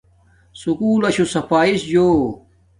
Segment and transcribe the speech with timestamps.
[0.61, 2.07] سکول لشو صفایس جو